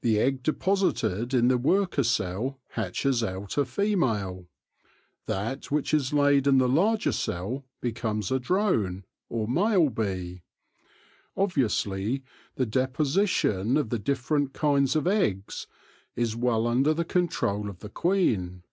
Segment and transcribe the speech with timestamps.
[0.00, 4.48] The egg deposited in the worker cell hatches out a female;
[5.26, 10.42] that which is laid in the larger cell becomes a drone, or male bee.
[11.36, 12.24] Obviously
[12.56, 15.68] the deposition of the different kinds of eggs
[16.16, 18.64] is well under the control of the queen.